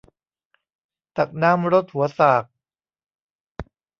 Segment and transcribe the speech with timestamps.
[1.17, 2.43] ตักน้ำรดหัวสาก